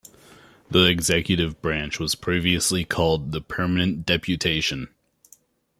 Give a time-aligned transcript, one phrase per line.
[0.71, 4.87] The executive branch was previously called the "Permanent Deputation".